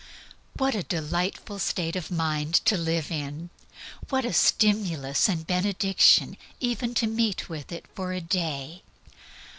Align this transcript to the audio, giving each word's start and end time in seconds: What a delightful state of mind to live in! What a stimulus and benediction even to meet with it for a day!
What 0.57 0.73
a 0.73 0.81
delightful 0.81 1.59
state 1.59 1.95
of 1.95 2.09
mind 2.09 2.55
to 2.65 2.75
live 2.75 3.11
in! 3.11 3.51
What 4.09 4.25
a 4.25 4.33
stimulus 4.33 5.29
and 5.29 5.45
benediction 5.45 6.37
even 6.59 6.95
to 6.95 7.05
meet 7.05 7.49
with 7.49 7.71
it 7.71 7.85
for 7.93 8.11
a 8.11 8.19
day! 8.19 8.81